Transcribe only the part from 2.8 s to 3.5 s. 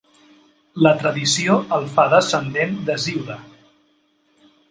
d'Hesíode.